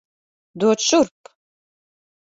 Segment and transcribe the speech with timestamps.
[0.63, 1.31] Dod šurp!